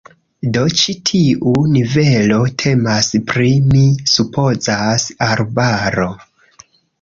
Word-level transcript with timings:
Do 0.53 0.61
ĉi 0.83 0.93
tiu 1.09 1.51
nivelo 1.73 2.39
temas 2.63 3.11
pri, 3.33 3.51
mi 3.75 3.85
supozas, 4.15 5.07
arbaro. 5.29 6.11